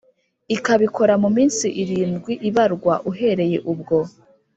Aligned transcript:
ikabikora 0.55 1.13
mu 1.23 1.29
minsi 1.37 1.65
irindwi 1.81 2.33
ibarwa 2.49 2.93
uhoreye 3.09 3.57
ubwo 3.71 3.97